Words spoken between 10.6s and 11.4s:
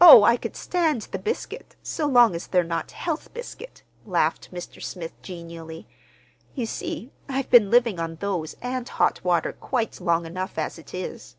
it is."